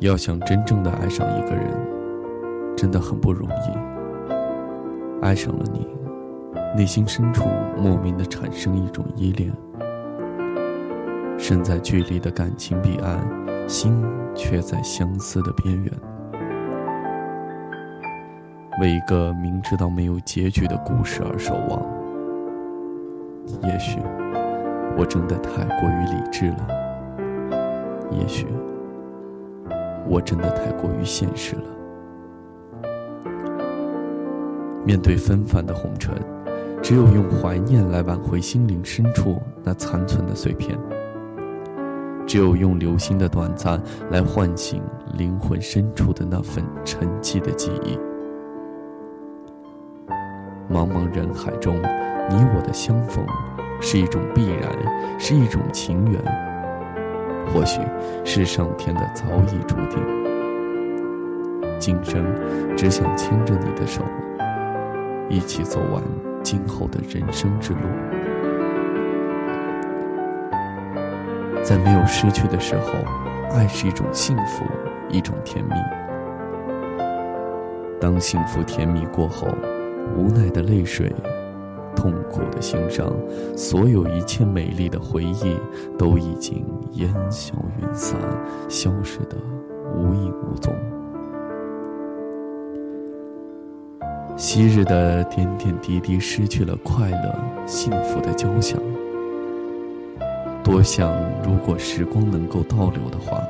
[0.00, 1.66] 要想真正的爱上一个人，
[2.74, 5.20] 真的很不容易。
[5.20, 5.86] 爱上了你，
[6.74, 7.44] 内心深处
[7.76, 9.52] 莫名的产生一种依恋。
[11.36, 13.20] 身在距离的感情彼岸，
[13.68, 14.02] 心
[14.34, 15.92] 却在相思的边缘。
[18.80, 21.82] 为一个明知道没有结局的故事而守望。
[23.62, 23.98] 也许，
[24.96, 26.66] 我真的太过于理智了。
[28.10, 28.46] 也许。
[30.08, 31.62] 我真的太过于现实了。
[34.84, 36.14] 面对纷繁的红尘，
[36.82, 40.76] 只有用怀念来挽回心灵深处那残存的碎片；
[42.26, 44.82] 只有用流星的短暂来唤醒
[45.14, 47.98] 灵魂深处的那份沉寂的记忆。
[50.72, 51.76] 茫茫人海中，
[52.28, 53.24] 你我的相逢，
[53.80, 54.72] 是一种必然，
[55.18, 56.49] 是一种情缘。
[57.52, 57.80] 或许
[58.24, 60.00] 是上天的早已注定，
[61.78, 62.24] 今生
[62.76, 64.02] 只想牵着你的手，
[65.28, 66.02] 一起走完
[66.42, 67.80] 今后的人生之路。
[71.62, 72.92] 在没有失去的时候，
[73.52, 74.64] 爱是一种幸福，
[75.08, 75.74] 一种甜蜜。
[78.00, 79.48] 当幸福甜蜜过后，
[80.16, 81.12] 无奈的泪水。
[81.96, 83.12] 痛苦的心伤，
[83.56, 85.56] 所有一切美丽的回忆
[85.98, 88.18] 都已经烟消云散，
[88.68, 89.36] 消失的
[89.94, 90.74] 无影无踪。
[94.36, 97.34] 昔日的点点滴滴失去了快乐、
[97.66, 98.80] 幸福的交响。
[100.64, 103.42] 多想，如果时光能够倒流的话，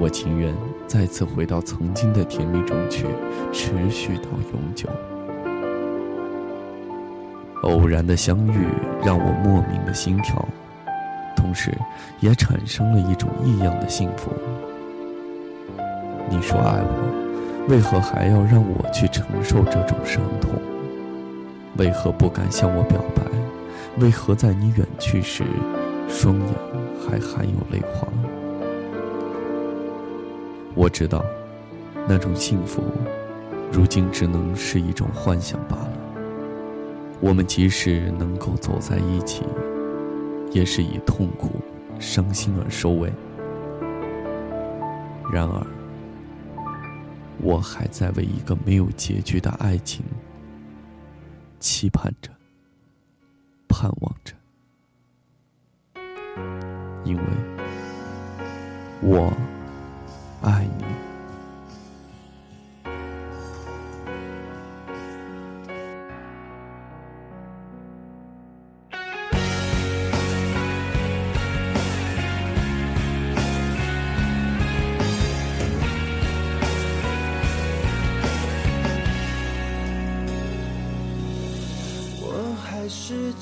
[0.00, 0.54] 我情愿
[0.86, 3.06] 再次回到曾经的甜蜜中去，
[3.52, 4.88] 持续到永久。
[7.64, 8.68] 偶然的相遇
[9.04, 10.46] 让我莫名的心跳，
[11.34, 11.72] 同时
[12.20, 14.30] 也产生了一种异样的幸福。
[16.28, 20.50] 你说爱我，为何还要让我去承受这种伤痛？
[21.76, 23.22] 为何不敢向我表白？
[23.98, 25.44] 为何在你远去时，
[26.08, 26.54] 双眼
[27.00, 28.06] 还含有泪花？
[30.74, 31.24] 我知道，
[32.06, 32.82] 那种幸福，
[33.72, 35.93] 如今只能是一种幻想罢了。
[37.24, 39.44] 我们即使能够走在一起，
[40.52, 41.52] 也是以痛苦、
[41.98, 43.10] 伤心而收尾。
[45.32, 45.66] 然而，
[47.38, 50.04] 我还在为一个没有结局的爱情
[51.60, 52.30] 期盼着、
[53.68, 54.34] 盼望着，
[57.04, 57.22] 因为
[59.00, 59.32] 我
[60.42, 60.83] 爱你。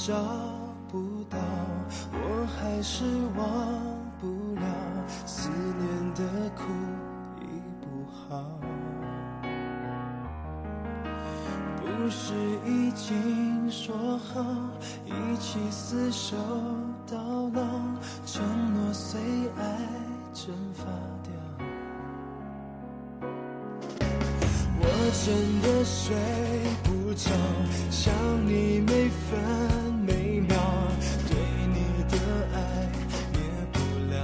[0.04, 0.14] 找
[0.88, 1.38] 不到，
[2.12, 3.04] 我还是
[3.36, 3.46] 忘
[4.20, 4.26] 不
[4.56, 4.66] 了，
[5.24, 6.64] 思念的苦
[7.40, 7.46] 已
[7.80, 8.42] 不好。
[11.76, 12.34] 不是
[12.66, 14.44] 已经说好
[15.04, 16.36] 一起厮守
[17.06, 17.16] 到
[17.54, 17.62] 老，
[18.26, 18.42] 承
[18.74, 19.20] 诺随
[19.56, 19.78] 爱
[20.34, 20.84] 蒸发
[21.22, 21.32] 掉。
[25.24, 26.16] 真的睡
[26.82, 27.30] 不着，
[27.92, 28.12] 想
[28.44, 29.38] 你每分
[30.04, 30.56] 每秒，
[31.28, 31.36] 对
[31.72, 32.16] 你的
[32.52, 32.56] 爱
[33.32, 33.38] 灭
[33.72, 33.78] 不
[34.10, 34.14] 了。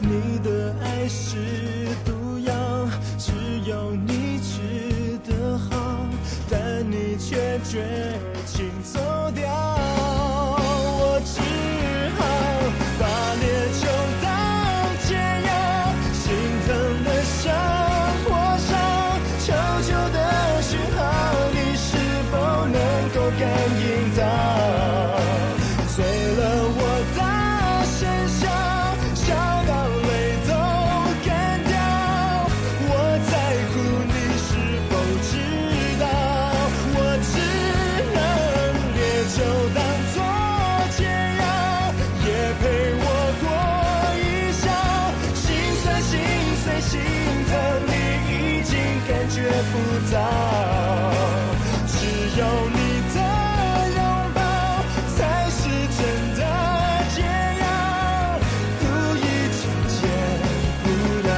[0.00, 2.52] 你的爱是毒药，
[3.16, 3.30] 只
[3.64, 6.04] 有你吃的好，
[6.50, 8.98] 但你却绝情走
[9.32, 9.95] 掉。
[49.36, 49.76] 觉不
[50.14, 50.16] 到
[51.86, 51.94] 只
[52.38, 52.78] 有你
[53.12, 53.16] 的
[53.94, 54.00] 拥
[54.34, 54.38] 抱
[55.14, 55.18] 才
[55.50, 55.58] 是
[55.94, 56.00] 真
[56.38, 56.40] 的
[57.14, 57.16] 解
[57.60, 57.64] 药
[58.80, 58.84] 都
[59.18, 59.20] 已
[59.52, 59.60] 经
[59.92, 59.98] 解
[60.82, 60.84] 不
[61.26, 61.30] 了。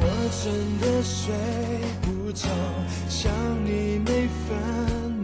[0.00, 0.02] 我
[0.42, 0.44] 真
[0.80, 1.14] 的睡
[2.02, 3.30] 不想
[3.64, 5.12] 你每分